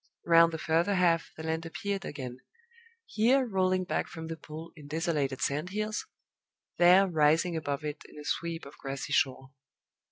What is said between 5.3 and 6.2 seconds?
sand hills,